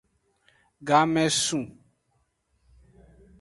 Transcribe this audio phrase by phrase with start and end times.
[0.87, 1.61] Game su.